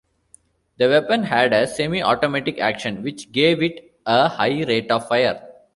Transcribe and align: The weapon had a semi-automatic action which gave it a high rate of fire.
The 0.77 0.89
weapon 0.89 1.25
had 1.25 1.53
a 1.53 1.67
semi-automatic 1.67 2.59
action 2.59 3.03
which 3.03 3.31
gave 3.31 3.61
it 3.61 3.99
a 4.07 4.29
high 4.29 4.63
rate 4.63 4.89
of 4.89 5.07
fire. 5.07 5.47